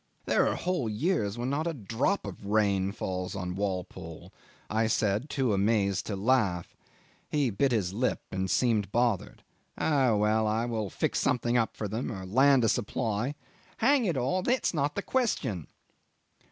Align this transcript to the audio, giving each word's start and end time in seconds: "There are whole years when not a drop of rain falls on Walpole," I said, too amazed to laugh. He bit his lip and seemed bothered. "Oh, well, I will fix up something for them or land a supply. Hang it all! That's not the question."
"There 0.25 0.47
are 0.47 0.55
whole 0.55 0.89
years 0.89 1.37
when 1.37 1.51
not 1.51 1.67
a 1.67 1.75
drop 1.75 2.25
of 2.25 2.47
rain 2.47 2.91
falls 2.91 3.35
on 3.35 3.53
Walpole," 3.55 4.33
I 4.67 4.87
said, 4.87 5.29
too 5.29 5.53
amazed 5.53 6.07
to 6.07 6.15
laugh. 6.15 6.75
He 7.29 7.51
bit 7.51 7.71
his 7.71 7.93
lip 7.93 8.19
and 8.31 8.49
seemed 8.49 8.91
bothered. 8.91 9.43
"Oh, 9.77 10.17
well, 10.17 10.47
I 10.47 10.65
will 10.65 10.89
fix 10.89 11.19
up 11.19 11.21
something 11.23 11.59
for 11.73 11.87
them 11.87 12.11
or 12.11 12.25
land 12.25 12.63
a 12.63 12.67
supply. 12.69 13.35
Hang 13.77 14.05
it 14.05 14.17
all! 14.17 14.41
That's 14.41 14.73
not 14.73 14.95
the 14.95 15.03
question." 15.03 15.67